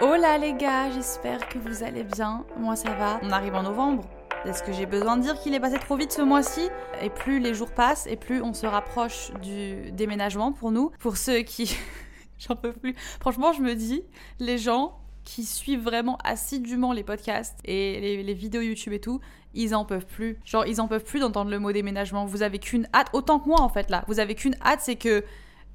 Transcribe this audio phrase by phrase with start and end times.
[0.00, 2.44] Hola les gars, j'espère que vous allez bien.
[2.58, 3.20] Moi ça va.
[3.22, 4.04] On arrive en novembre.
[4.46, 6.70] Est-ce que j'ai besoin de dire qu'il est passé trop vite ce mois-ci?
[7.02, 10.90] Et plus les jours passent et plus on se rapproche du déménagement pour nous.
[10.98, 11.76] Pour ceux qui...
[12.38, 12.94] J'en peux plus.
[13.20, 14.02] Franchement, je me dis,
[14.38, 19.20] les gens qui suivent vraiment assidûment les podcasts et les, vidéos YouTube et tout,
[19.54, 20.38] ils en peuvent plus.
[20.44, 22.24] Genre, ils en peuvent plus d'entendre le mot déménagement.
[22.24, 24.04] Vous avez qu'une hâte, autant que moi en fait là.
[24.08, 25.24] Vous avez qu'une hâte, c'est que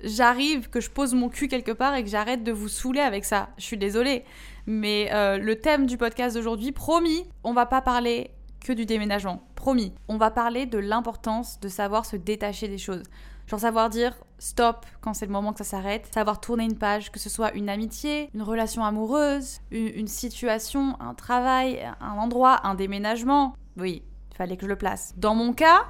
[0.03, 3.25] j'arrive, que je pose mon cul quelque part et que j'arrête de vous saouler avec
[3.25, 3.49] ça.
[3.57, 4.23] Je suis désolée.
[4.65, 8.31] Mais euh, le thème du podcast d'aujourd'hui, promis, on va pas parler
[8.65, 9.43] que du déménagement.
[9.55, 9.93] Promis.
[10.07, 13.03] On va parler de l'importance de savoir se détacher des choses.
[13.47, 17.11] Genre savoir dire stop quand c'est le moment que ça s'arrête, savoir tourner une page,
[17.11, 22.75] que ce soit une amitié, une relation amoureuse, une, situation, un travail, un endroit, un
[22.75, 23.55] déménagement.
[23.77, 25.13] Oui, il fallait que je le place.
[25.17, 25.85] Dans mon cas,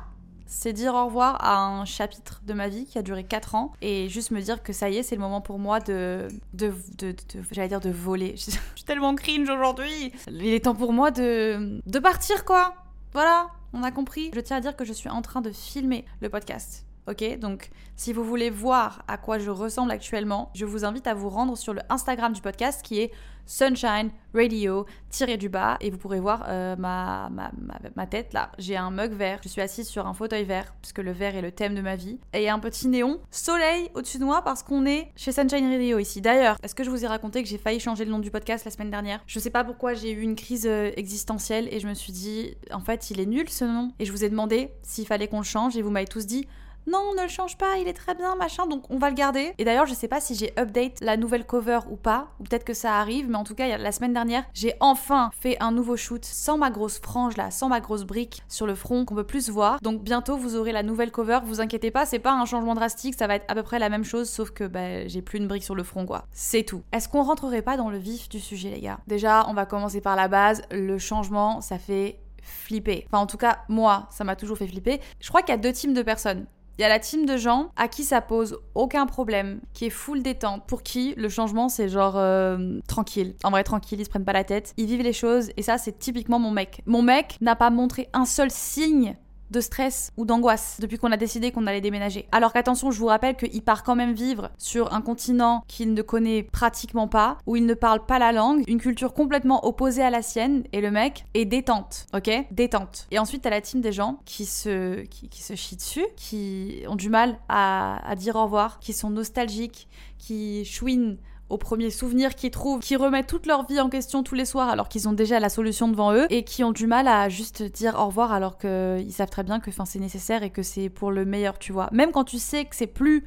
[0.47, 3.71] c'est dire au revoir à un chapitre de ma vie qui a duré 4 ans
[3.81, 6.73] et juste me dire que ça y est, c'est le moment pour moi de, de,
[6.99, 8.35] de, de- j'allais dire de voler.
[8.37, 10.13] Je suis tellement cringe aujourd'hui.
[10.27, 12.75] Il est temps pour moi de, de partir quoi.
[13.13, 14.29] Voilà, on a compris.
[14.35, 16.84] Je tiens à dire que je suis en train de filmer le podcast.
[17.07, 21.13] Ok, donc si vous voulez voir à quoi je ressemble actuellement, je vous invite à
[21.13, 23.11] vous rendre sur le Instagram du podcast qui est
[23.45, 28.33] Sunshine Radio tiré du bas et vous pourrez voir euh, ma, ma, ma, ma tête
[28.33, 28.51] là.
[28.57, 31.43] J'ai un mug vert, je suis assise sur un fauteuil vert puisque le vert est
[31.43, 34.87] le thème de ma vie et un petit néon soleil au-dessus de moi parce qu'on
[34.87, 36.21] est chez Sunshine Radio ici.
[36.21, 38.65] D'ailleurs, est-ce que je vous ai raconté que j'ai failli changer le nom du podcast
[38.65, 39.21] la semaine dernière?
[39.27, 42.55] Je sais pas pourquoi j'ai eu une crise euh, existentielle et je me suis dit
[42.71, 45.37] en fait il est nul ce nom et je vous ai demandé s'il fallait qu'on
[45.37, 46.47] le change et vous m'avez tous dit
[46.87, 49.53] non, ne le change pas, il est très bien, machin, donc on va le garder.
[49.57, 52.73] Et d'ailleurs, je sais pas si j'ai update la nouvelle cover ou pas, peut-être que
[52.73, 56.23] ça arrive, mais en tout cas, la semaine dernière, j'ai enfin fait un nouveau shoot
[56.23, 59.49] sans ma grosse frange là, sans ma grosse brique sur le front qu'on peut plus
[59.49, 59.79] voir.
[59.81, 63.15] Donc bientôt, vous aurez la nouvelle cover, vous inquiétez pas, c'est pas un changement drastique,
[63.17, 65.47] ça va être à peu près la même chose, sauf que bah, j'ai plus une
[65.47, 66.25] brique sur le front quoi.
[66.31, 66.83] C'est tout.
[66.91, 68.99] Est-ce qu'on rentrerait pas dans le vif du sujet, les gars?
[69.07, 73.05] Déjà, on va commencer par la base, le changement, ça fait flipper.
[73.07, 75.01] Enfin, en tout cas, moi, ça m'a toujours fait flipper.
[75.19, 76.45] Je crois qu'il y a deux teams de personnes.
[76.77, 79.89] Il y a la team de gens à qui ça pose aucun problème, qui est
[79.89, 83.35] full détente, pour qui le changement c'est genre euh, tranquille.
[83.43, 85.77] En vrai, tranquille, ils se prennent pas la tête, ils vivent les choses, et ça
[85.77, 86.81] c'est typiquement mon mec.
[86.85, 89.15] Mon mec n'a pas montré un seul signe
[89.55, 92.27] de stress ou d'angoisse depuis qu'on a décidé qu'on allait déménager.
[92.31, 96.01] Alors qu'attention, je vous rappelle qu'il part quand même vivre sur un continent qu'il ne
[96.01, 100.09] connaît pratiquement pas, où il ne parle pas la langue, une culture complètement opposée à
[100.09, 102.29] la sienne, et le mec est détente, ok?
[102.51, 103.07] Détente.
[103.11, 106.95] Et ensuite, t'as la team des gens qui se, qui, se chient dessus, qui ont
[106.95, 111.17] du mal à, à dire au revoir, qui sont nostalgiques, qui chouinent
[111.49, 114.69] au premier souvenir qu'ils trouvent, qui remettent toute leur vie en question tous les soirs
[114.69, 117.61] alors qu'ils ont déjà la solution devant eux et qui ont du mal à juste
[117.61, 121.11] dire au revoir alors qu'ils savent très bien que c'est nécessaire et que c'est pour
[121.11, 121.89] le meilleur, tu vois.
[121.91, 123.25] Même quand tu sais que c'est plus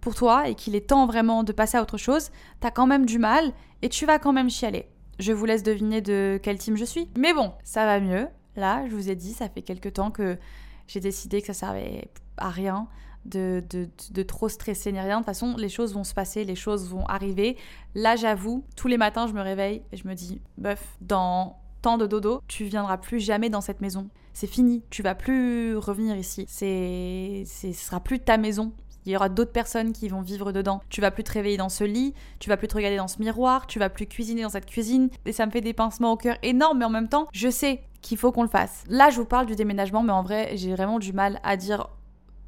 [0.00, 2.30] pour toi et qu'il est temps vraiment de passer à autre chose,
[2.60, 4.86] t'as quand même du mal et tu vas quand même chialer.
[5.18, 7.10] Je vous laisse deviner de quel team je suis.
[7.18, 8.26] Mais bon, ça va mieux.
[8.56, 10.38] Là, je vous ai dit, ça fait quelques temps que
[10.86, 12.88] j'ai décidé que ça servait à rien
[13.24, 15.16] de, de, trop stresser ni rien.
[15.16, 17.56] De toute façon, les choses vont se passer, les choses vont arriver.
[17.94, 21.98] Là, j'avoue, tous les matins, je me réveille et je me dis, bof, dans tant
[21.98, 24.08] de dodo, tu viendras plus jamais dans cette maison.
[24.32, 26.44] C'est fini, tu vas plus revenir ici.
[26.48, 28.72] C'est, c'est, ce sera plus ta maison.
[29.06, 30.82] Il y aura d'autres personnes qui vont vivre dedans.
[30.90, 33.18] Tu vas plus te réveiller dans ce lit, tu vas plus te regarder dans ce
[33.18, 35.08] miroir, tu vas plus cuisiner dans cette cuisine.
[35.24, 37.82] Et ça me fait des pincements au cœur énormes, mais en même temps, je sais
[38.02, 38.84] qu'il faut qu'on le fasse.
[38.88, 41.88] Là, je vous parle du déménagement, mais en vrai, j'ai vraiment du mal à dire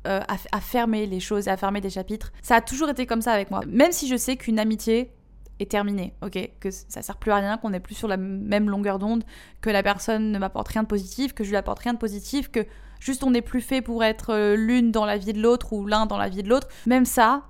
[0.06, 2.32] euh, à, à fermer les choses, à fermer des chapitres.
[2.42, 3.60] Ça a toujours été comme ça avec moi.
[3.66, 5.12] Même si je sais qu'une amitié
[5.60, 8.68] est terminée, ok, que ça sert plus à rien, qu'on n'est plus sur la même
[8.68, 9.24] longueur d'onde,
[9.60, 12.50] que la personne ne m'apporte rien de positif, que je lui apporte rien de positif,
[12.50, 12.66] que
[13.00, 15.86] juste on n'est plus fait pour être euh, l'une dans la vie de l'autre ou
[15.86, 16.68] l'un dans la vie de l'autre.
[16.86, 17.42] Même ça,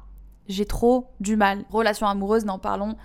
[0.49, 1.65] j'ai trop du mal.
[1.71, 2.97] Relation amoureuse, n'en parlons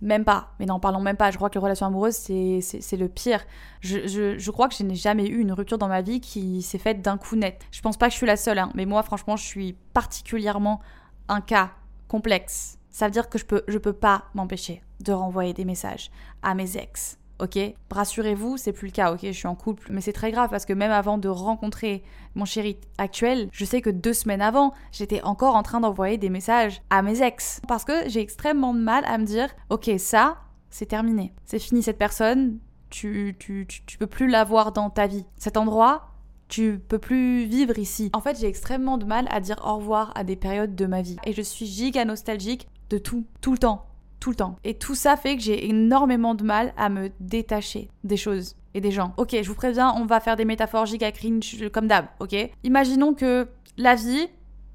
[0.00, 0.54] même pas.
[0.58, 1.30] Mais n'en parlons même pas.
[1.30, 3.44] Je crois que les relations amoureuses, c'est, le pire.
[3.80, 6.62] Je, je, je crois que je n'ai jamais eu une rupture dans ma vie qui
[6.62, 7.64] s'est faite d'un coup net.
[7.70, 10.80] Je pense pas que je suis la seule, hein, mais moi, franchement, je suis particulièrement
[11.28, 11.70] un cas
[12.08, 12.78] complexe.
[12.90, 16.10] Ça veut dire que je peux, je peux pas m'empêcher de renvoyer des messages
[16.42, 17.58] à mes ex ok
[17.90, 20.64] Rassurez-vous, c'est plus le cas, ok Je suis en couple, mais c'est très grave parce
[20.64, 22.02] que même avant de rencontrer
[22.34, 26.30] mon chéri actuel, je sais que deux semaines avant, j'étais encore en train d'envoyer des
[26.30, 27.60] messages à mes ex.
[27.68, 30.38] Parce que j'ai extrêmement de mal à me dire, ok, ça,
[30.70, 31.32] c'est terminé.
[31.44, 32.58] C'est fini cette personne,
[32.90, 35.24] tu, tu, tu, tu peux plus l'avoir dans ta vie.
[35.36, 36.10] Cet endroit,
[36.48, 38.10] tu peux plus vivre ici.
[38.12, 41.02] En fait, j'ai extrêmement de mal à dire au revoir à des périodes de ma
[41.02, 41.16] vie.
[41.24, 43.86] Et je suis giga nostalgique de tout, tout le temps,
[44.20, 44.56] tout le temps.
[44.64, 48.80] Et tout ça fait que j'ai énormément de mal à me détacher des choses et
[48.80, 49.14] des gens.
[49.16, 52.34] Ok, je vous préviens, on va faire des métaphores giga cringe comme d'hab, ok?
[52.64, 53.48] Imaginons que
[53.78, 54.28] la vie,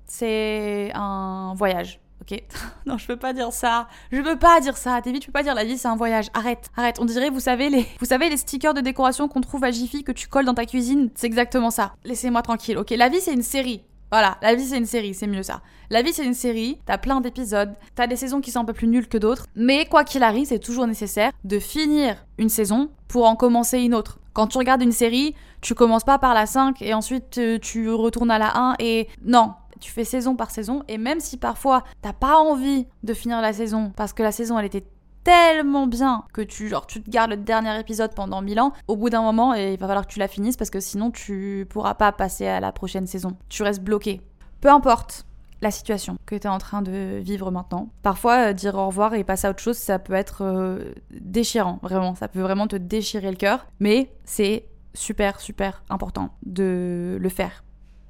[0.05, 1.99] c'est un voyage.
[2.21, 2.41] Ok?
[2.85, 3.87] Non, je peux pas dire ça.
[4.11, 4.99] Je peux pas dire ça.
[5.01, 6.29] Vite, tu peux pas dire la vie c'est un voyage.
[6.33, 6.99] Arrête, arrête.
[6.99, 10.03] On dirait, vous savez les, vous savez les stickers de décoration qu'on trouve à Jiffy
[10.03, 11.09] que tu colles dans ta cuisine?
[11.15, 11.93] C'est exactement ça.
[12.03, 12.77] Laissez-moi tranquille.
[12.77, 13.83] Ok, la vie c'est une série.
[14.11, 15.61] Voilà, la vie c'est une série, c'est mieux ça.
[15.89, 18.73] La vie c'est une série, t'as plein d'épisodes, t'as des saisons qui sont un peu
[18.73, 22.89] plus nulles que d'autres, mais quoi qu'il arrive, c'est toujours nécessaire de finir une saison
[23.07, 24.19] pour en commencer une autre.
[24.33, 28.31] Quand tu regardes une série, tu commences pas par la 5 et ensuite tu retournes
[28.31, 32.13] à la 1 et non, tu fais saison par saison et même si parfois t'as
[32.13, 34.83] pas envie de finir la saison parce que la saison elle était
[35.23, 38.95] tellement bien que tu genre tu te gardes le dernier épisode pendant mille ans, au
[38.95, 41.93] bout d'un moment il va falloir que tu la finisses parce que sinon tu pourras
[41.93, 43.35] pas passer à la prochaine saison.
[43.49, 44.21] Tu restes bloqué.
[44.61, 45.25] Peu importe
[45.61, 47.89] la situation que tu es en train de vivre maintenant.
[48.01, 51.79] Parfois, euh, dire au revoir et passer à autre chose, ça peut être euh, déchirant,
[51.83, 52.15] vraiment.
[52.15, 53.67] Ça peut vraiment te déchirer le cœur.
[53.79, 57.63] Mais c'est super, super important de le faire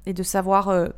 [0.06, 0.88] et de savoir euh,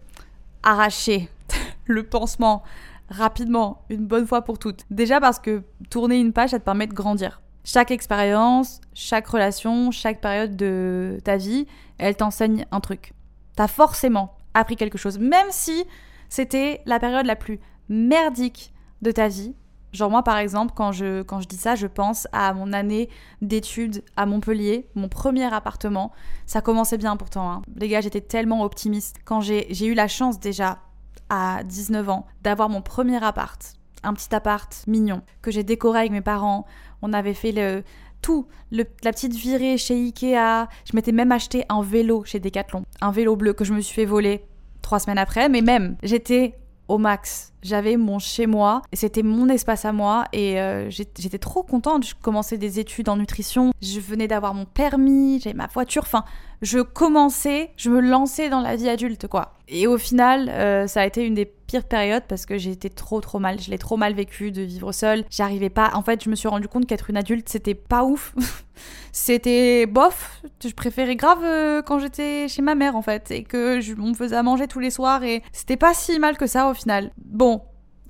[0.62, 1.28] arracher
[1.87, 2.62] le pansement
[3.08, 4.84] rapidement, une bonne fois pour toutes.
[4.90, 7.42] Déjà parce que tourner une page, ça te permet de grandir.
[7.64, 11.66] Chaque expérience, chaque relation, chaque période de ta vie,
[11.98, 13.14] elle t'enseigne un truc.
[13.56, 15.84] T'as forcément appris quelque chose, même si
[16.28, 18.72] c'était la période la plus merdique
[19.02, 19.54] de ta vie.
[19.92, 23.08] Genre moi par exemple, quand je, quand je dis ça, je pense à mon année
[23.42, 26.10] d'études à Montpellier, mon premier appartement.
[26.46, 27.50] Ça commençait bien pourtant.
[27.50, 27.62] Hein.
[27.76, 29.16] Les gars, j'étais tellement optimiste.
[29.24, 30.80] Quand j'ai eu la chance déjà
[31.34, 33.60] à 19 ans d'avoir mon premier appart,
[34.04, 36.64] un petit appart mignon que j'ai décoré avec mes parents.
[37.02, 37.82] On avait fait le
[38.22, 40.69] tout, la petite virée chez Ikea.
[40.84, 43.94] Je m'étais même acheté un vélo chez Decathlon, un vélo bleu que je me suis
[43.94, 44.44] fait voler
[44.81, 45.48] trois semaines après.
[45.48, 46.56] Mais même, j'étais
[46.88, 47.52] au max.
[47.64, 52.06] J'avais mon chez moi c'était mon espace à moi et euh, j'étais trop contente.
[52.06, 56.02] Je commençais des études en nutrition, je venais d'avoir mon permis, j'avais ma voiture.
[56.02, 56.25] Enfin,
[56.62, 59.52] je commençais, je me lançais dans la vie adulte quoi.
[59.69, 63.20] Et au final, euh, ça a été une des pires périodes parce que j'étais trop
[63.20, 63.61] trop mal.
[63.61, 65.25] Je l'ai trop mal vécu de vivre seule.
[65.31, 65.90] J'arrivais pas.
[65.94, 68.34] En fait, je me suis rendu compte qu'être une adulte, c'était pas ouf.
[69.12, 70.43] c'était bof.
[70.62, 74.08] Je préférais grave euh, quand j'étais chez ma mère en fait et que je, on
[74.08, 76.75] me faisait à manger tous les soirs et c'était pas si mal que ça au
[76.75, 77.11] final.
[77.25, 77.53] Bon,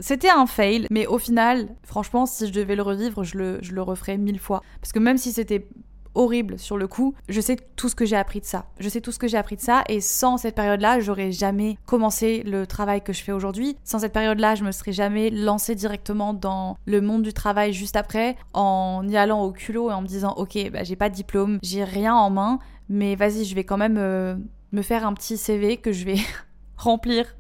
[0.00, 4.19] c'était un fail, mais au final, franchement, si je devais le revivre, je le, referais
[4.19, 4.62] mille fois.
[4.81, 5.67] Parce que même si c'était
[6.14, 7.14] horrible sur le coup.
[7.29, 8.67] Je sais tout ce que j'ai appris de ça.
[8.79, 11.76] Je sais tout ce que j'ai appris de ça et sans cette période-là, j'aurais jamais
[11.87, 13.76] commencé le travail que je fais aujourd'hui.
[13.85, 17.96] Sans cette période-là, je me serais jamais lancée directement dans le monde du travail juste
[17.96, 21.14] après en y allant au culot et en me disant OK, bah, j'ai pas de
[21.14, 22.58] diplôme, j'ai rien en main,
[22.88, 24.37] mais vas-y, je vais quand même euh,
[24.73, 26.17] me faire un petit CV que je vais
[26.76, 27.37] remplir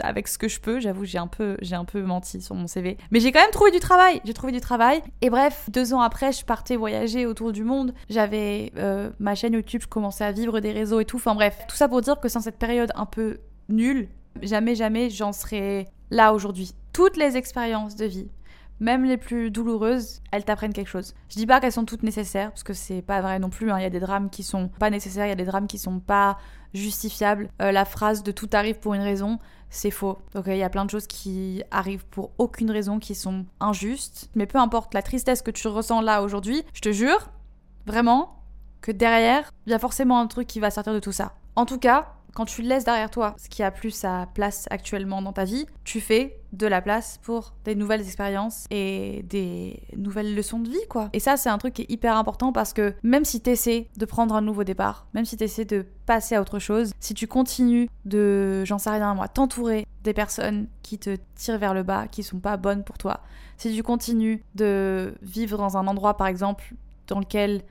[0.00, 0.80] avec ce que je peux.
[0.80, 3.50] J'avoue, j'ai un peu, j'ai un peu menti sur mon CV, mais j'ai quand même
[3.50, 4.20] trouvé du travail.
[4.24, 5.02] J'ai trouvé du travail.
[5.20, 7.94] Et bref, deux ans après, je partais voyager autour du monde.
[8.08, 11.16] J'avais euh, ma chaîne YouTube, je commençais à vivre des réseaux et tout.
[11.16, 13.38] Enfin bref, tout ça pour dire que sans cette période un peu
[13.68, 14.08] nulle,
[14.42, 16.74] jamais, jamais, j'en serais là aujourd'hui.
[16.92, 18.28] Toutes les expériences de vie,
[18.80, 21.14] même les plus douloureuses, elles t'apprennent quelque chose.
[21.28, 23.70] Je dis pas qu'elles sont toutes nécessaires, parce que c'est pas vrai non plus.
[23.70, 23.78] Hein.
[23.78, 25.78] Il y a des drames qui sont pas nécessaires, il y a des drames qui
[25.78, 26.38] sont pas
[26.74, 27.48] justifiables.
[27.62, 29.38] Euh, la phrase de tout arrive pour une raison,
[29.70, 30.18] c'est faux.
[30.34, 34.30] Donc il y a plein de choses qui arrivent pour aucune raison, qui sont injustes.
[34.34, 37.30] Mais peu importe la tristesse que tu ressens là aujourd'hui, je te jure,
[37.86, 38.42] vraiment,
[38.80, 41.34] que derrière, il y a forcément un truc qui va sortir de tout ça.
[41.56, 45.22] En tout cas, quand tu laisses derrière toi ce qui a plus sa place actuellement
[45.22, 50.34] dans ta vie, tu fais de la place pour des nouvelles expériences et des nouvelles
[50.34, 51.10] leçons de vie, quoi.
[51.12, 53.88] Et ça, c'est un truc qui est hyper important parce que même si tu essaies
[53.96, 57.12] de prendre un nouveau départ, même si tu essaies de passer à autre chose, si
[57.12, 61.82] tu continues de, j'en sais rien moi, t'entourer des personnes qui te tirent vers le
[61.82, 63.20] bas, qui sont pas bonnes pour toi,
[63.58, 66.74] si tu continues de vivre dans un endroit, par exemple,
[67.08, 67.62] dans lequel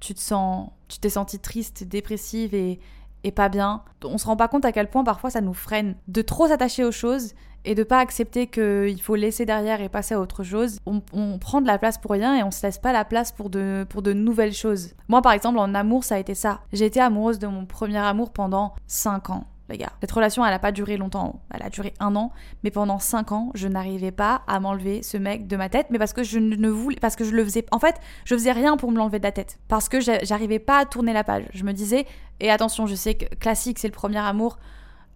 [0.00, 2.80] tu te sens, tu t'es senti triste, dépressive et,
[3.24, 3.82] et pas bien.
[4.04, 6.84] On se rend pas compte à quel point parfois ça nous freine de trop s'attacher
[6.84, 10.78] aux choses et de pas accepter qu'il faut laisser derrière et passer à autre chose.
[10.86, 11.00] On,
[11.38, 13.86] prend de la place pour rien et on se laisse pas la place pour de,
[13.88, 14.90] pour de nouvelles choses.
[15.08, 16.60] Moi par exemple en amour ça a été ça.
[16.72, 19.46] J'ai été amoureuse de mon premier amour pendant 5 ans.
[19.68, 19.92] Les gars.
[20.00, 21.40] Cette relation, elle a pas duré longtemps.
[21.50, 22.32] Elle a duré un an.
[22.62, 25.86] Mais pendant cinq ans, je n'arrivais pas à m'enlever ce mec de ma tête.
[25.90, 26.98] Mais parce que je ne voulais.
[27.00, 27.64] Parce que je le faisais.
[27.70, 29.58] En fait, je faisais rien pour me l'enlever de la tête.
[29.68, 31.44] Parce que j'arrivais pas à tourner la page.
[31.54, 32.06] Je me disais.
[32.40, 34.58] Et attention, je sais que classique, c'est le premier amour.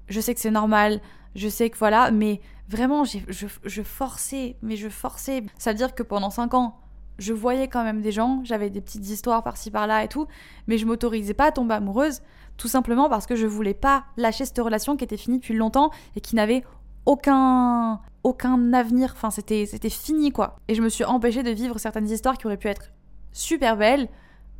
[0.08, 1.00] Je sais que c'est normal.
[1.34, 2.10] Je sais que voilà.
[2.10, 3.18] Mais vraiment, je,
[3.64, 4.56] je forçais.
[4.62, 5.42] Mais je forçais.
[5.58, 6.78] Ça veut dire que pendant cinq ans,
[7.18, 10.26] je voyais quand même des gens, j'avais des petites histoires par-ci par-là et tout,
[10.66, 12.22] mais je m'autorisais pas à tomber amoureuse,
[12.58, 15.90] tout simplement parce que je voulais pas lâcher cette relation qui était finie depuis longtemps
[16.16, 16.64] et qui n'avait
[17.06, 20.56] aucun aucun avenir, enfin c'était c'était fini quoi.
[20.68, 22.90] Et je me suis empêchée de vivre certaines histoires qui auraient pu être
[23.32, 24.08] super belles,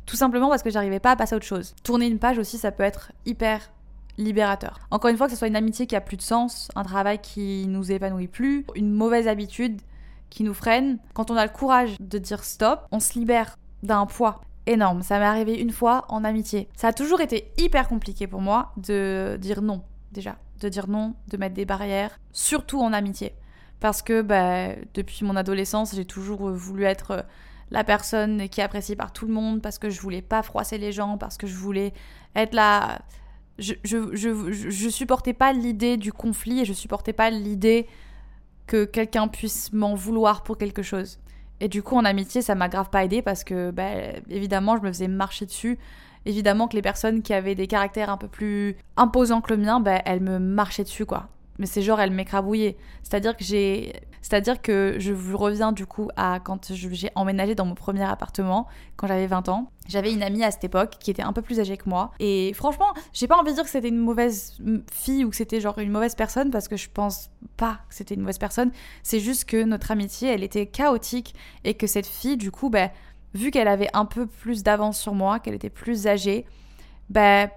[0.05, 1.75] tout simplement parce que j'arrivais pas à passer à autre chose.
[1.83, 3.69] Tourner une page aussi, ça peut être hyper
[4.17, 4.79] libérateur.
[4.91, 7.19] Encore une fois, que ce soit une amitié qui a plus de sens, un travail
[7.19, 9.81] qui nous épanouit plus, une mauvaise habitude
[10.29, 10.99] qui nous freine.
[11.13, 15.01] Quand on a le courage de dire stop, on se libère d'un poids énorme.
[15.01, 16.69] Ça m'est arrivé une fois en amitié.
[16.75, 20.37] Ça a toujours été hyper compliqué pour moi de dire non, déjà.
[20.59, 23.33] De dire non, de mettre des barrières, surtout en amitié.
[23.79, 27.25] Parce que bah, depuis mon adolescence, j'ai toujours voulu être
[27.71, 30.77] la personne qui est appréciée par tout le monde, parce que je voulais pas froisser
[30.77, 31.93] les gens, parce que je voulais
[32.35, 33.01] être là.
[33.57, 37.87] Je, je, je, je supportais pas l'idée du conflit et je supportais pas l'idée
[38.67, 41.19] que quelqu'un puisse m'en vouloir pour quelque chose.
[41.61, 43.89] Et du coup, en amitié, ça m'a grave pas aidé parce que, bah,
[44.29, 45.77] évidemment, je me faisais marcher dessus.
[46.25, 49.79] Évidemment que les personnes qui avaient des caractères un peu plus imposants que le mien,
[49.79, 52.77] bah, elles me marchaient dessus, quoi mais c'est genre elle m'écrabouillait.
[53.03, 57.75] C'est-à-dire que j'ai c'est-à-dire que je reviens du coup à quand j'ai emménagé dans mon
[57.75, 59.71] premier appartement quand j'avais 20 ans.
[59.87, 62.53] J'avais une amie à cette époque qui était un peu plus âgée que moi et
[62.53, 64.57] franchement, j'ai pas envie de dire que c'était une mauvaise
[64.91, 68.15] fille ou que c'était genre une mauvaise personne parce que je pense pas que c'était
[68.15, 68.71] une mauvaise personne,
[69.03, 71.33] c'est juste que notre amitié, elle était chaotique
[71.63, 72.91] et que cette fille du coup ben
[73.33, 76.45] vu qu'elle avait un peu plus d'avance sur moi, qu'elle était plus âgée,
[77.09, 77.49] ben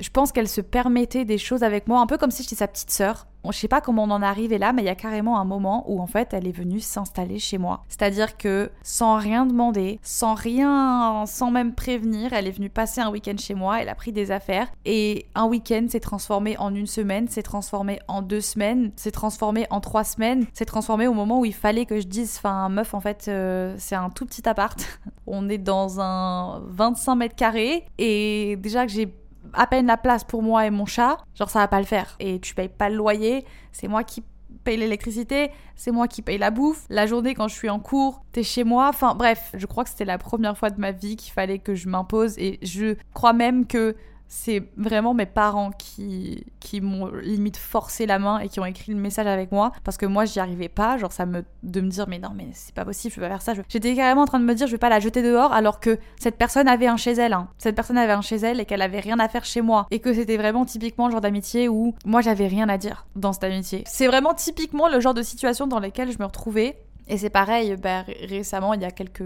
[0.00, 2.68] je pense qu'elle se permettait des choses avec moi, un peu comme si j'étais sa
[2.68, 3.26] petite sœur.
[3.50, 5.44] Je sais pas comment on en est arrivé là, mais il y a carrément un
[5.44, 7.82] moment où en fait elle est venue s'installer chez moi.
[7.88, 13.10] C'est-à-dire que sans rien demander, sans rien, sans même prévenir, elle est venue passer un
[13.10, 16.86] week-end chez moi, elle a pris des affaires et un week-end s'est transformé en une
[16.86, 21.40] semaine, s'est transformé en deux semaines, s'est transformé en trois semaines, s'est transformé au moment
[21.40, 24.46] où il fallait que je dise, enfin meuf en fait euh, c'est un tout petit
[24.46, 24.78] appart,
[25.26, 29.14] on est dans un 25 mètres carrés et déjà que j'ai
[29.52, 32.16] à peine la place pour moi et mon chat, genre ça va pas le faire.
[32.20, 34.22] Et tu payes pas le loyer, c'est moi qui
[34.64, 36.84] paye l'électricité, c'est moi qui paye la bouffe.
[36.90, 38.88] La journée quand je suis en cours, t'es chez moi.
[38.88, 41.74] Enfin bref, je crois que c'était la première fois de ma vie qu'il fallait que
[41.74, 43.96] je m'impose et je crois même que
[44.28, 48.92] c'est vraiment mes parents qui, qui m'ont limite forcé la main et qui ont écrit
[48.92, 49.72] le message avec moi.
[49.84, 50.98] Parce que moi j'y arrivais pas.
[50.98, 53.38] Genre ça me de me dire mais non mais c'est pas possible je vais pas
[53.38, 53.62] faire ça.
[53.68, 55.98] J'étais carrément en train de me dire je vais pas la jeter dehors alors que
[56.18, 57.48] cette personne avait un chez elle hein.
[57.58, 59.86] cette personne avait un chez elle et qu'elle avait rien à faire chez moi.
[59.90, 63.32] Et que c'était vraiment typiquement le genre d'amitié où moi j'avais rien à dire dans
[63.32, 63.84] cette amitié.
[63.86, 66.78] C'est vraiment typiquement le genre de situation dans lesquelles je me retrouvais.
[67.08, 69.24] Et c'est pareil, bah, récemment, il y a quelques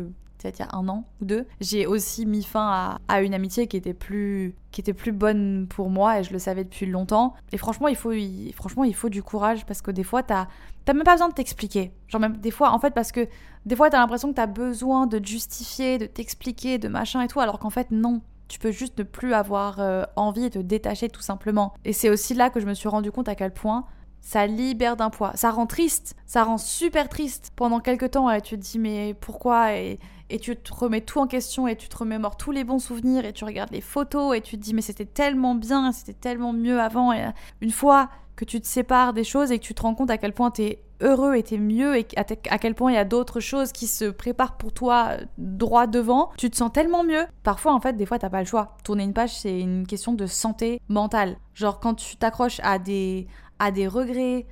[0.50, 3.76] il y a un an ou deux, j'ai aussi mis fin à, une amitié qui
[3.76, 7.34] était plus qui était plus bonne pour moi et je le savais depuis longtemps.
[7.52, 8.12] Et franchement, il faut
[8.54, 10.48] franchement il faut du courage parce que des fois t'as
[10.84, 11.92] t'as même pas besoin de t'expliquer.
[12.08, 13.28] Genre même des fois en fait parce que
[13.66, 17.28] des fois t'as l'impression que t'as besoin de te justifier, de t'expliquer, de machin et
[17.28, 18.22] tout, alors qu'en fait non.
[18.48, 21.72] Tu peux juste ne plus avoir euh, envie et te détacher tout simplement.
[21.86, 23.86] Et c'est aussi là que je me suis rendu compte à quel point
[24.22, 25.32] ça libère d'un poids.
[25.34, 28.30] Ça rend triste, ça rend super triste pendant quelques temps.
[28.30, 29.98] Et tu te dis mais pourquoi et,
[30.32, 33.26] et tu te remets tout en question et tu te remémores tous les bons souvenirs
[33.26, 36.54] et tu regardes les photos et tu te dis mais c'était tellement bien, c'était tellement
[36.54, 37.12] mieux avant.
[37.12, 37.28] Euh,
[37.60, 40.16] une fois que tu te sépares des choses et que tu te rends compte à
[40.16, 43.04] quel point tu es heureux et t'es mieux et à, quel point il y a
[43.04, 47.26] d'autres choses qui se préparent pour toi euh, droit devant, tu te sens tellement mieux.
[47.42, 48.78] Parfois, en fait, des fois, t'as pas le choix.
[48.84, 51.36] Tourner une page, c'est une question de santé mentale.
[51.52, 53.26] Genre, quand tu t'accroches à des,
[53.58, 54.46] à des regrets,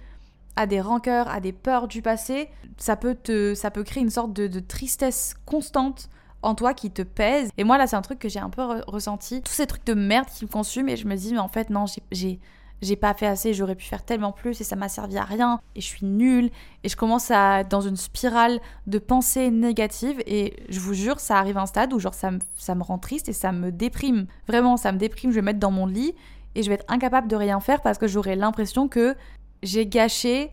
[0.57, 4.11] à des rancœurs, à des peurs du passé, ça peut, te, ça peut créer une
[4.11, 6.09] sorte de, tristesse constante
[6.43, 7.51] en toi qui te pèse.
[7.59, 9.43] Et moi, là, c'est un truc que j'ai un peu ressenti.
[9.43, 11.71] Tous ces trucs de merde qui me consument et je me dis, mais en fait,
[11.71, 12.41] non, j'ai
[12.83, 15.61] j'ai pas fait assez, j'aurais pu faire tellement plus et ça m'a servi à rien
[15.75, 16.51] et je suis nulle
[16.83, 21.21] et je commence à être dans une spirale de pensées négatives et je vous jure
[21.21, 23.53] ça arrive à un stade où genre ça me, ça me rend triste et ça
[23.53, 24.27] me déprime.
[24.49, 26.15] Vraiment ça me déprime, je vais me mettre dans mon lit
[26.55, 29.15] et je vais être incapable de rien faire parce que j'aurai l'impression que
[29.63, 30.53] j'ai gâché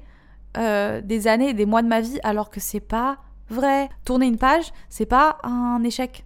[0.57, 3.17] euh, des années et des mois de ma vie alors que c'est pas
[3.49, 3.89] vrai.
[4.05, 6.25] Tourner une page, c'est pas un échec.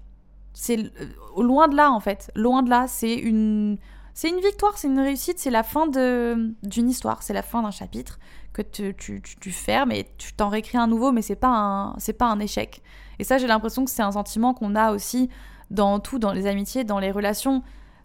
[0.54, 2.32] C'est euh, loin de là en fait.
[2.36, 3.78] Loin de là, c'est une
[4.14, 7.72] c'est une victoire, c'est une réussite, c'est la fin d'une histoire, c'est la fin d'un
[7.72, 8.20] chapitre
[8.52, 11.96] que tu, tu, tu, fermes et tu t'en réécris un nouveau, mais c'est pas un
[11.98, 12.82] c'est pas un échec.
[13.20, 15.30] Et ça, j'ai l'impression que c'est un sentiment qu'on a aussi
[15.70, 17.64] dans tout, dans les amitiés, dans les relations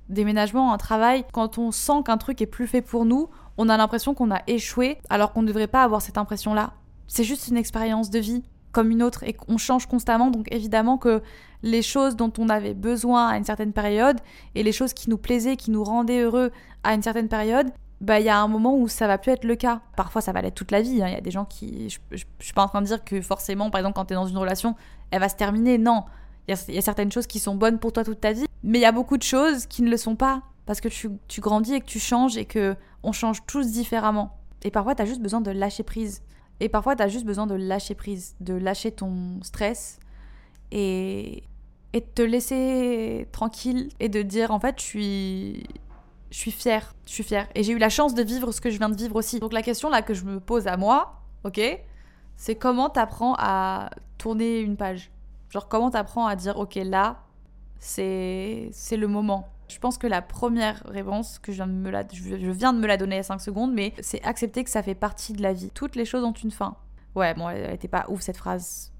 [0.09, 3.76] déménagement, un travail, quand on sent qu'un truc est plus fait pour nous, on a
[3.76, 6.72] l'impression qu'on a échoué alors qu'on ne devrait pas avoir cette impression-là.
[7.06, 10.30] C'est juste une expérience de vie comme une autre et qu'on change constamment.
[10.30, 11.22] Donc évidemment que
[11.62, 14.18] les choses dont on avait besoin à une certaine période
[14.54, 16.52] et les choses qui nous plaisaient, qui nous rendaient heureux
[16.84, 17.68] à une certaine période,
[18.02, 19.80] bah il y a un moment où ça va plus être le cas.
[19.96, 21.02] Parfois ça va l'être toute la vie.
[21.02, 21.08] Hein.
[21.08, 23.22] Il y a des gens qui, je, je, suis pas en train de dire que
[23.22, 24.75] forcément, par exemple, quand tu es dans une relation,
[25.10, 25.78] elle va se terminer.
[25.78, 26.04] Non,
[26.48, 28.82] il y, a certaines choses qui sont bonnes pour toi toute ta vie, mais il
[28.82, 31.75] y a beaucoup de choses qui ne le sont pas parce que tu, tu grandis
[31.75, 34.36] et que tu changes et que on change tous différemment.
[34.62, 36.22] Et parfois tu as juste besoin de lâcher prise.
[36.60, 39.98] Et parfois, tu as juste besoin de lâcher prise, de lâcher ton stress
[40.72, 41.42] et,
[41.92, 45.66] et de te laisser tranquille et de dire en fait, je suis,
[46.30, 47.46] je suis fière, je suis fière.
[47.54, 49.38] Et j'ai eu la chance de vivre ce que je viens de vivre aussi.
[49.38, 51.60] Donc la question là que je me pose à moi, ok,
[52.36, 55.10] c'est comment t'apprends à tourner une page?
[55.50, 57.22] Genre comment t'apprends à dire ok là,
[57.78, 59.46] c'est le moment?
[59.68, 62.78] Je pense que la première réponse, que je viens de me la, je viens de
[62.78, 65.52] me la donner à 5 secondes, mais c'est accepter que ça fait partie de la
[65.52, 65.70] vie.
[65.75, 66.76] Toutes les choses ont une fin.
[67.16, 68.92] Ouais, bon, elle était pas ouf cette phrase.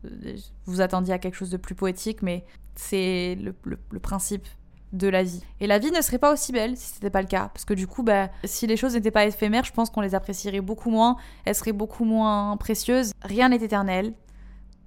[0.65, 2.45] Vous attendiez à quelque chose de plus poétique, mais
[2.75, 3.53] c'est le,
[4.01, 4.47] principe
[4.93, 5.43] de la vie.
[5.61, 7.51] Et la vie ne serait pas aussi belle si c'était pas le cas.
[7.53, 10.15] Parce que du coup, bah, si les choses n'étaient pas éphémères, je pense qu'on les
[10.15, 11.17] apprécierait beaucoup moins.
[11.45, 13.13] Elles seraient beaucoup moins précieuses.
[13.21, 14.15] Rien n'est éternel.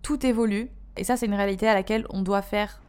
[0.01, 0.71] Tout évolue.
[0.97, 2.81] Et ça, c'est une réalité à laquelle on doit faire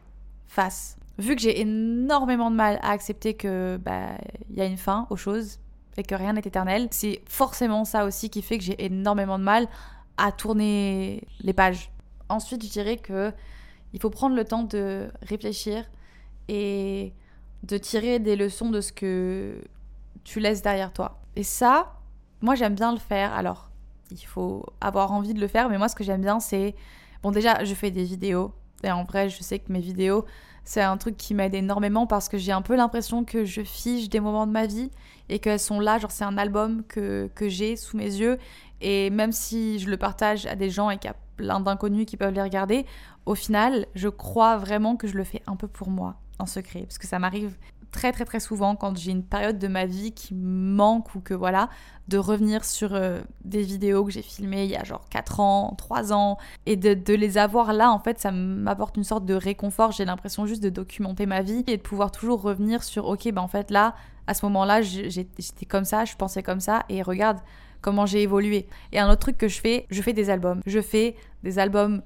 [0.49, 4.17] face vu que j'ai énormément de mal à accepter que bah
[4.51, 5.59] y a une fin aux choses
[5.97, 9.45] et que rien n'est éternel, c'est forcément ça aussi qui fait que j'ai énormément de
[9.45, 9.69] mal
[10.17, 11.91] à tourner les pages.
[12.29, 13.33] Ensuite, je dirais que
[13.93, 15.85] il faut prendre le temps de réfléchir
[16.49, 17.13] et
[17.65, 19.63] de tirer des leçons de ce que
[20.25, 21.21] tu laisses derrière toi.
[21.37, 22.01] Et ça,
[22.41, 23.33] moi j'aime bien le faire.
[23.33, 23.71] Alors,
[24.11, 26.75] il faut avoir envie de le faire, mais moi ce que j'aime bien c'est
[27.23, 30.25] bon déjà, je fais des vidéos et en vrai, je sais que mes vidéos
[30.65, 34.09] c'est un truc qui m'aide énormément parce que j'ai un peu l'impression que je fiche
[34.09, 34.91] des moments de ma vie
[35.29, 38.39] et qu'elles sont là, genre c'est un album que, que j'ai sous mes yeux.
[38.81, 42.07] Et même si je le partage à des gens et qu'il y a plein d'inconnus
[42.07, 42.87] qui peuvent les regarder,
[43.27, 46.83] au final, je crois vraiment que je le fais un peu pour moi, en secret,
[46.83, 47.57] parce que ça m'arrive
[47.93, 51.35] très très très souvent quand j'ai une période de ma vie qui manque ou que
[51.35, 51.69] voilà,
[52.09, 55.75] de revenir sur euh, des vidéos que j'ai filmées il y a genre 4 ans,
[55.77, 59.93] 3 ans, et de, les avoir là, en fait, ça m'apporte une sorte de réconfort.
[59.93, 63.43] J'ai l'impression juste de documenter ma vie et de pouvoir toujours revenir sur, ok, ben
[63.43, 63.95] en fait là,
[64.27, 67.39] à ce moment-là, j'étais comme ça, je pensais comme ça, et regarde
[67.81, 68.67] comment j'ai évolué.
[68.93, 70.61] Et un autre truc que je fais, je fais des albums.
[70.67, 72.03] Je fais des albums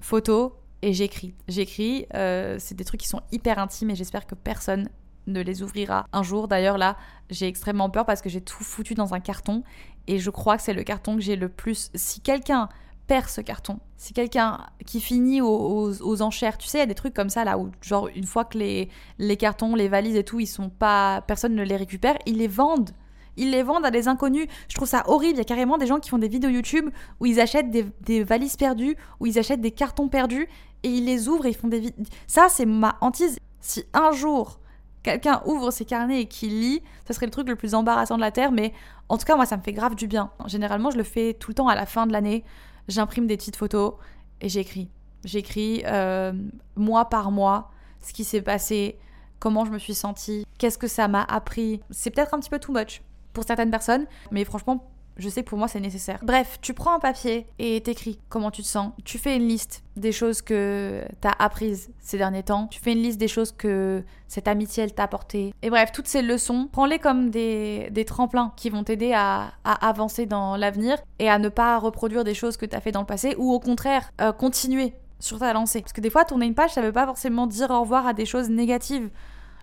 [0.00, 1.34] photos et j'écris.
[1.48, 4.88] J'écris, euh, c'est des trucs qui sont hyper intimes et j'espère que personne
[5.26, 6.48] ne les ouvrira un jour.
[6.48, 6.96] D'ailleurs, là,
[7.30, 9.62] j'ai extrêmement peur parce que j'ai tout foutu dans un carton
[10.06, 11.90] et je crois que c'est le carton que j'ai le plus.
[11.94, 12.68] Si quelqu'un
[13.06, 16.94] perd ce carton, si quelqu'un qui finit aux, enchères, tu sais, il y a des
[16.94, 20.24] trucs comme ça là où, genre, une fois que les, les cartons, les valises et
[20.24, 21.22] tout, ils sont pas.
[21.26, 22.90] Personne ne les récupère, ils les vendent.
[23.36, 24.46] Ils les vendent à des inconnus.
[24.68, 25.34] Je trouve ça horrible.
[25.34, 27.84] Il y a carrément des gens qui font des vidéos YouTube où ils achètent des,
[28.02, 30.48] des valises perdues, où ils achètent des cartons perdus
[30.84, 31.92] et ils les ouvrent et ils font des.
[32.28, 33.38] Ça, c'est ma hantise.
[33.60, 34.60] Si un jour
[35.04, 38.20] quelqu'un ouvre ses carnets et qui lit, ça serait le truc le plus embarrassant de
[38.20, 38.72] la Terre, mais
[39.08, 40.30] en tout cas, moi, ça me fait grave du bien.
[40.46, 42.42] Généralement, je le fais tout le temps à la fin de l'année.
[42.88, 43.94] J'imprime des petites photos
[44.40, 44.90] et j'écris.
[45.24, 46.32] J'écris euh,
[46.74, 48.98] mois par mois ce qui s'est passé,
[49.38, 51.80] comment je me suis sentie, qu'est-ce que ça m'a appris.
[51.90, 55.48] C'est peut-être un petit peu too much pour certaines personnes, mais franchement, je sais que
[55.48, 56.18] pour moi c'est nécessaire.
[56.22, 58.92] Bref, tu prends un papier et t'écris comment tu te sens.
[59.04, 62.66] Tu fais une liste des choses que t'as apprises ces derniers temps.
[62.68, 65.54] Tu fais une liste des choses que cette amitié elle t'a apporté.
[65.62, 69.88] Et bref, toutes ces leçons, prends-les comme des, des, tremplins qui vont t'aider à, à,
[69.88, 73.06] avancer dans l'avenir et à ne pas reproduire des choses que t'as fait dans le
[73.06, 75.80] passé ou au contraire euh, continuer sur ta lancée.
[75.80, 78.12] Parce que des fois, tourner une page, ça veut pas forcément dire au revoir à
[78.12, 79.10] des choses négatives.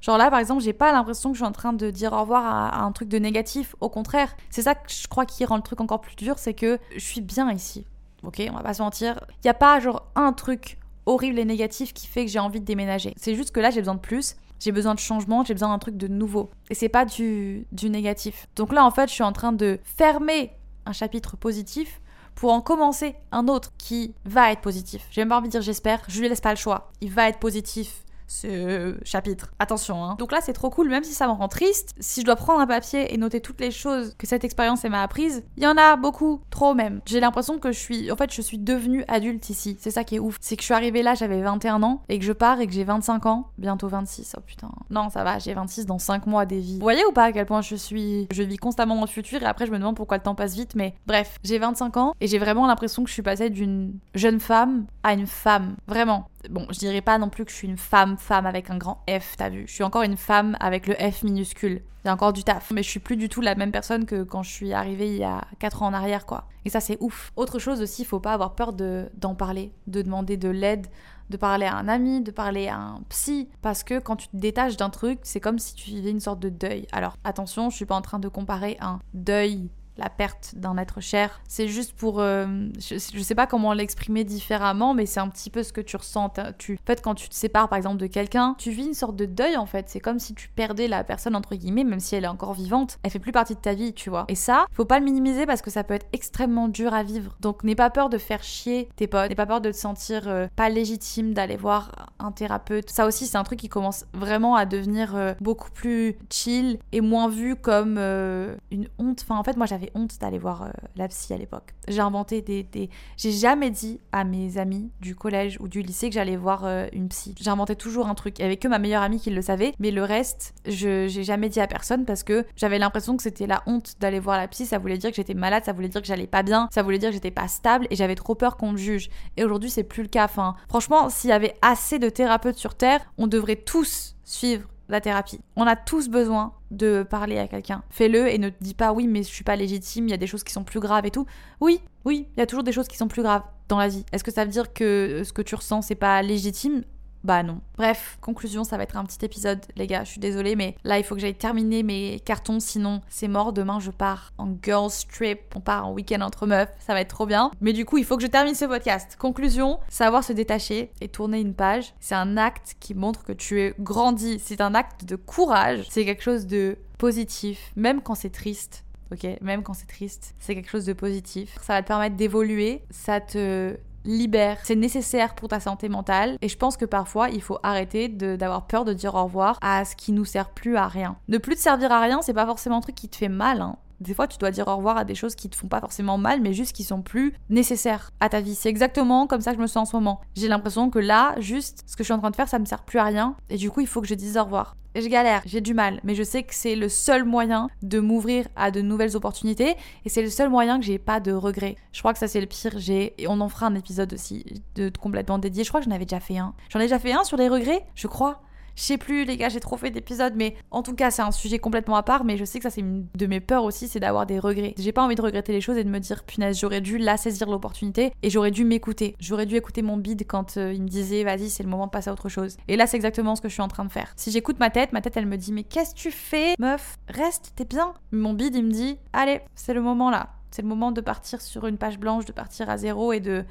[0.02, 2.22] Genre là, par exemple, j'ai pas l'impression que je suis en train de dire au
[2.22, 3.76] revoir à, un truc de négatif.
[3.80, 6.54] Au contraire, c'est ça que je crois qui rend le truc encore plus dur, c'est
[6.54, 7.86] que je suis bien ici.
[8.24, 9.20] Ok, on va pas se mentir.
[9.44, 12.60] Il y a pas genre un truc horrible et négatif qui fait que j'ai envie
[12.60, 13.14] de déménager.
[13.18, 14.36] C'est juste que là, j'ai besoin de plus.
[14.60, 16.52] J'ai besoin de changement, j'ai besoin d'un truc de nouveau.
[16.70, 18.48] Et c'est pas du, du négatif.
[18.56, 20.52] Donc là, en fait, je suis en train de fermer
[20.86, 22.00] un chapitre positif
[22.36, 25.08] pour en commencer un autre qui va être positif.
[25.12, 26.92] J'ai même pas envie de dire j'espère, je lui laisse pas le choix.
[27.02, 29.52] Il va être positif ce chapitre.
[29.60, 30.15] Attention, hein.
[30.17, 31.94] Donc là, c'est trop cool, même si ça me rend triste.
[32.00, 35.04] Si je dois prendre un papier et noter toutes les choses que cette expérience m'a
[35.04, 37.02] apprises, il y en a beaucoup, trop même.
[37.06, 39.78] J'ai l'impression que je suis, en fait, je suis devenue adulte ici.
[39.80, 40.38] C'est ça qui est ouf.
[40.39, 42.74] C'est que je suis arrivée là, j'avais 21 ans, et que je pars et que
[42.74, 44.36] j'ai 25 ans, bientôt 26.
[44.38, 44.72] Oh putain.
[44.89, 46.76] Non, ça va, j'ai 26 dans 5 mois des vies.
[46.76, 48.28] Vous voyez ou pas à quel point je suis.
[48.32, 50.56] Je vis constamment dans le futur et après, je me demande pourquoi le temps passe
[50.56, 53.94] vite, mais bref, j'ai 25 ans et j'ai vraiment l'impression que je suis passée d'une
[54.15, 55.76] jeune femme à une femme.
[55.88, 56.28] Vraiment.
[56.49, 59.04] Bon, je dirais pas non plus que je suis une femme, femme avec un grand
[59.10, 59.65] F, t'as vu.
[59.67, 61.82] Je suis encore une femme avec le F minuscule.
[62.04, 62.71] A encore du taf.
[62.71, 65.17] Mais je suis plus du tout la même personne que quand je suis arrivée il
[65.17, 66.47] y a 4 ans en arrière, quoi.
[66.65, 67.32] Et ça, c'est ouf.
[67.36, 70.88] Autre chose aussi, faut pas avoir peur de, d'en parler, de demander de l'aide,
[71.30, 73.49] de parler à un ami, de parler à un psy.
[73.62, 76.39] Parce que quand tu te détaches d'un truc, c'est comme si tu vivais une sorte
[76.39, 76.88] de deuil.
[76.91, 81.01] Alors, attention, je suis pas en train de comparer un deuil la perte d'un être
[81.01, 81.41] cher.
[81.47, 82.19] C'est juste pour...
[82.19, 85.82] Euh, je, je, sais pas comment l'exprimer différemment, mais c'est un petit peu ce que
[85.82, 86.32] tu ressens.
[86.58, 89.15] Tu, en fait, quand tu te sépares par exemple de quelqu'un, tu vis une sorte
[89.15, 89.89] de deuil en fait.
[89.89, 92.99] C'est comme si tu perdais la personne entre guillemets, même si elle est encore vivante.
[93.04, 94.25] Elle fait plus partie de ta vie, tu vois.
[94.27, 97.36] Et ça, faut pas le minimiser parce que ça peut être extrêmement dur à vivre.
[97.39, 99.30] Donc n'aie pas peur de faire chier tes potes.
[99.30, 102.89] N'aie pas peur de te sentir euh, pas légitime d'aller voir un thérapeute.
[102.89, 107.01] Ça aussi, c'est un truc qui commence vraiment à devenir euh, beaucoup plus chill et
[107.01, 109.21] moins vu comme une honte.
[109.23, 111.74] Enfin, en fait, moi j'avais honte d'aller voir euh, la psy à l'époque.
[111.88, 112.89] J'ai inventé des, des...
[113.17, 116.88] J'ai jamais dit à mes amis du collège ou du lycée que j'allais voir euh,
[116.94, 117.34] une psy.
[117.39, 118.39] J'inventais toujours un truc.
[118.39, 121.24] Il y avait que ma meilleure amie qui le savait, mais le reste, je j'ai
[121.24, 124.48] jamais dit à personne parce que j'avais l'impression que c'était la honte d'aller voir la
[124.48, 124.65] psy.
[124.65, 127.00] Ça voulait dire que j'étais malade, ça voulait dire que j'allais pas bien, ça voulait
[127.00, 129.10] dire que j'étais pas stable et j'avais trop peur qu'on me juge.
[129.38, 130.26] Et aujourd'hui, c'est plus le cas.
[130.26, 135.01] Enfin, franchement, s'il y avait assez de thérapeutes sur Terre, on devrait tous suivre la
[135.01, 135.39] thérapie.
[135.56, 137.84] On a tous besoin de parler à quelqu'un.
[137.89, 140.17] Fais-le et ne te dis pas oui mais je suis pas légitime, il y a
[140.17, 141.25] des choses qui sont plus graves et tout.
[141.60, 144.06] Oui, oui, il y a toujours des choses qui sont plus graves dans la vie.
[144.12, 146.84] Est-ce que ça veut dire que ce que tu ressens c'est pas légitime?
[147.23, 147.62] Bah non.
[147.77, 150.03] Bref, conclusion, ça va être un petit épisode, les gars.
[150.03, 153.53] Je suis désolée, mais là, il faut que j'aille terminer mes cartons, sinon c'est mort.
[153.53, 155.39] Demain, je pars en girls trip.
[155.55, 156.69] On part en week-end entre meufs.
[156.79, 157.51] Ça va être trop bien.
[157.62, 159.15] Mais du coup, il faut que je termine ce podcast.
[159.19, 163.62] Conclusion, savoir se détacher et tourner une page, c'est un acte qui montre que tu
[163.62, 164.39] es grandi.
[164.39, 165.86] C'est un acte de courage.
[165.89, 168.84] C'est quelque chose de positif, même quand c'est triste.
[169.12, 171.57] Ok, même quand c'est triste, c'est quelque chose de positif.
[171.62, 173.75] Ça va te permettre d'évoluer, ça te
[174.06, 174.58] libère.
[174.64, 176.38] C'est nécessaire pour ta santé mentale.
[176.42, 179.86] Et je pense que parfois, il faut arrêter d'avoir peur de dire au revoir à
[179.86, 181.18] ce qui nous sert plus à rien.
[181.28, 183.62] Ne plus te servir à rien, c'est pas forcément un truc qui te fait mal.
[183.62, 183.76] Hein.
[184.02, 186.18] Des fois, tu dois dire au revoir à des choses qui te font pas forcément
[186.18, 188.56] mal, mais juste qui sont plus nécessaires à ta vie.
[188.56, 190.22] C'est exactement comme ça que je me sens en ce moment.
[190.36, 192.66] J'ai l'impression que là, juste, ce que je suis en train de faire, ça me
[192.66, 193.36] sert plus à rien.
[193.52, 194.76] Et du coup, il faut que je dise au revoir.
[194.96, 198.00] Et je galère, j'ai du mal, mais je sais que c'est le seul moyen de
[198.00, 201.78] m'ouvrir à de nouvelles opportunités et c'est le seul moyen que j'ai pas de regrets.
[201.94, 204.64] Je crois que ça c'est le pire, j'ai et on en fera un épisode aussi
[204.76, 205.64] de complètement dédié.
[205.64, 206.54] Je crois que j'en avais déjà fait un.
[206.68, 208.42] J'en ai déjà fait un sur les regrets, je crois.
[208.75, 211.31] Je sais plus, les gars, j'ai trop fait d'épisodes, mais en tout cas, c'est un
[211.31, 212.23] sujet complètement à part.
[212.23, 214.73] Mais je sais que ça, c'est une de mes peurs aussi, c'est d'avoir des regrets.
[214.77, 217.17] J'ai pas envie de regretter les choses et de me dire, punaise, j'aurais dû la
[217.17, 219.15] saisir l'opportunité et j'aurais dû m'écouter.
[219.19, 221.91] J'aurais dû écouter mon bide quand euh, il me disait, vas-y, c'est le moment de
[221.91, 222.57] passer à autre chose.
[222.67, 224.13] Et là, c'est exactement ce que je suis en train de faire.
[224.15, 226.97] Si j'écoute ma tête, ma tête, elle me dit, mais qu'est-ce que tu fais, meuf?
[227.10, 227.93] Reste, t'es bien.
[228.12, 230.29] Mon bide, il me dit, allez, c'est le moment là.
[230.51, 233.45] C'est le moment de partir sur une page blanche, de partir à zéro et de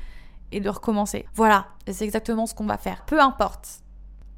[0.53, 1.27] et de recommencer.
[1.35, 3.05] Voilà, c'est exactement ce qu'on va faire.
[3.07, 3.83] Peu importe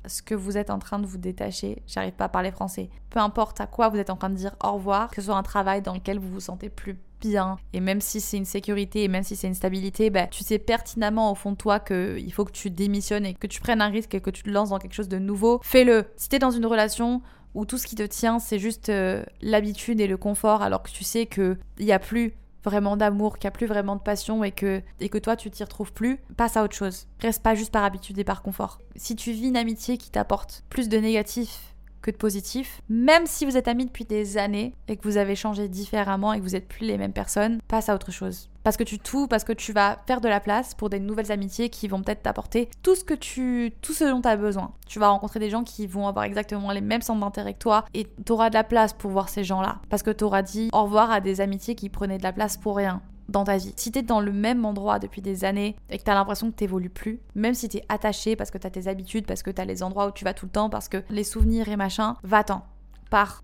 [0.07, 3.21] ce que vous êtes en train de vous détacher, j'arrive pas à parler français, peu
[3.21, 5.43] importe à quoi vous êtes en train de dire au revoir, que ce soit un
[5.43, 9.09] travail dans lequel vous vous sentez plus bien, et même si c'est une sécurité, et
[9.09, 12.45] même si c'est une stabilité, ben, tu sais pertinemment au fond de toi qu'il faut
[12.45, 14.79] que tu démissionnes et que tu prennes un risque et que tu te lances dans
[14.79, 16.07] quelque chose de nouveau, fais-le.
[16.17, 17.23] Si t'es dans une relation
[17.55, 20.91] où tout ce qui te tient, c'est juste euh, l'habitude et le confort, alors que
[20.91, 22.35] tu sais qu'il n'y a plus
[22.65, 25.51] vraiment d'amour, qu'il n'y a plus vraiment de passion et que, et que toi tu
[25.51, 27.07] t'y retrouves plus, passe à autre chose.
[27.21, 28.79] Reste pas juste par habitude et par confort.
[28.97, 31.73] Si tu vis une amitié qui t'apporte plus de négatif
[32.03, 32.83] que de positif.
[32.89, 36.39] Même si vous êtes amis depuis des années et que vous avez changé différemment et
[36.39, 38.51] que vous n'êtes plus les mêmes personnes, passe à autre chose.
[38.63, 41.33] Parce que tu tout, parce que tu vas faire de la place pour des nouvelles
[41.33, 44.73] amitiés qui vont peut-être t'apporter tout ce que tu, tout ce dont tu as besoin.
[44.87, 47.85] Tu vas rencontrer des gens qui vont avoir exactement les mêmes centres d'intérêt que toi
[47.95, 49.81] et tu auras de la place pour voir ces gens-là.
[49.89, 52.57] Parce que tu auras dit au revoir à des amitiés qui prenaient de la place
[52.57, 53.73] pour rien dans ta vie.
[53.77, 56.91] Si t'es dans le même endroit depuis des années et que t'as l'impression que t'évolues
[56.91, 60.09] plus, même si t'es attaché parce que t'as tes habitudes, parce que t'as les endroits
[60.09, 62.63] où tu vas tout le temps, parce que les souvenirs et machin, va-t'en.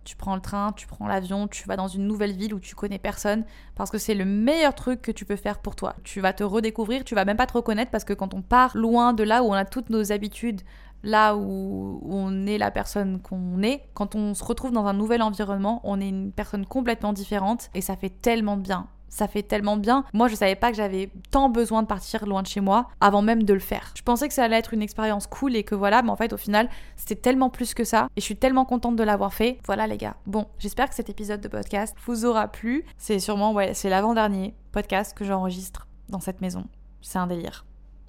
[0.04, 2.74] Tu prends le train, tu prends l'avion, tu vas dans une nouvelle ville où tu
[2.74, 5.94] connais personne, parce que c'est le meilleur truc que tu peux faire pour toi.
[6.04, 8.76] Tu vas te redécouvrir, tu vas même pas te reconnaître parce que quand on part
[8.76, 10.62] loin de là où on a toutes nos habitudes,
[11.02, 15.22] là où on est la personne qu'on est, quand on se retrouve dans un nouvel
[15.22, 19.76] environnement, on est une personne complètement différente et ça fait tellement bien ça fait tellement
[19.76, 20.04] bien.
[20.12, 23.22] Moi, je savais pas que j'avais tant besoin de partir loin de chez moi avant
[23.22, 23.92] même de le faire.
[23.94, 26.32] Je pensais que ça allait être une expérience cool et que voilà, mais en fait,
[26.32, 29.58] au final, c'était tellement plus que ça et je suis tellement contente de l'avoir fait.
[29.66, 30.16] Voilà, les gars.
[30.26, 32.84] Bon, j'espère que cet épisode de podcast vous aura plu.
[32.96, 36.64] C'est sûrement, ouais, c'est l'avant-dernier podcast que j'enregistre dans cette maison.
[37.00, 37.64] C'est un délire.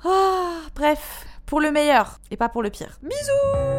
[0.06, 3.00] Ah, bref, pour le meilleur et pas pour le pire.
[3.02, 3.79] Bisous